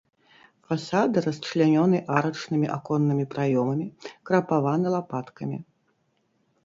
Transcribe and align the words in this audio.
Фасады 0.69 1.17
расчлянёны 1.25 1.97
арачнымі 2.15 2.67
аконнымі 2.77 3.25
праёмамі, 3.35 3.87
крапаваны 4.31 4.87
лапаткамі. 4.99 5.57